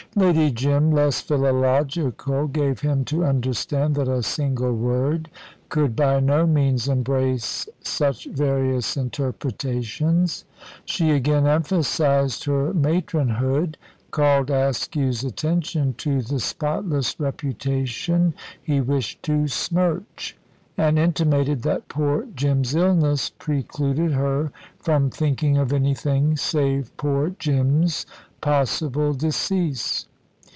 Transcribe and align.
Lady 0.13 0.51
Jim, 0.51 0.91
less 0.91 1.21
philological, 1.21 2.45
gave 2.45 2.81
him 2.81 3.05
to 3.05 3.23
understand, 3.23 3.95
that 3.95 4.09
a 4.09 4.21
single 4.21 4.73
word 4.75 5.29
could 5.69 5.95
by 5.95 6.19
no 6.19 6.45
means 6.45 6.89
embrace 6.89 7.69
such 7.81 8.25
various 8.25 8.97
interpretations. 8.97 10.43
She 10.83 11.11
again 11.11 11.47
emphasised 11.47 12.43
her 12.43 12.73
matronhood, 12.73 13.77
called 14.09 14.49
Askew's 14.49 15.23
attention 15.23 15.93
to 15.99 16.21
the 16.21 16.41
spotless 16.41 17.17
reputation 17.17 18.33
he 18.61 18.81
wished 18.81 19.23
to 19.23 19.47
smirch, 19.47 20.35
and 20.77 20.99
intimated 20.99 21.61
that 21.63 21.87
poor 21.87 22.25
Jim's 22.35 22.75
illness 22.75 23.29
precluded 23.29 24.11
her 24.11 24.51
from 24.79 25.09
thinking 25.09 25.57
of 25.57 25.71
anything 25.71 26.35
save 26.35 26.95
poor 26.97 27.29
Jim's 27.39 28.05
possible 28.39 29.13
decease. 29.13 30.07